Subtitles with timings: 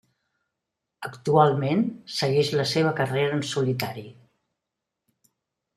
[1.09, 1.83] Actualment
[2.15, 4.07] segueix la seva carrera en solitari.